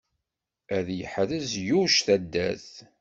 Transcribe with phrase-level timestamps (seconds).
[0.77, 2.69] Ad yeḥrez Yuc taddart!